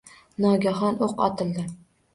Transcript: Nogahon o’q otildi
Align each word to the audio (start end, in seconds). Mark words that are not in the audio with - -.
Nogahon 0.45 0.99
o’q 1.09 1.15
otildi 1.29 1.69